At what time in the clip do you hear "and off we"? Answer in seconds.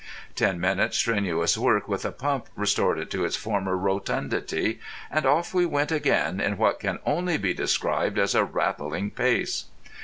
5.11-5.63